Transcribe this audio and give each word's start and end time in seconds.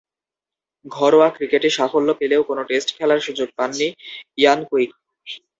ঘরোয়া 0.85 1.29
ক্রিকেটে 1.35 1.69
সাফল্য 1.77 2.09
পেলেও 2.19 2.41
কোন 2.43 2.57
টেস্ট 2.69 2.89
খেলার 2.97 3.19
সুযোগ 3.19 3.47
পাননি 3.57 3.87
ইয়ান 4.37 4.59
কুইক। 4.69 4.91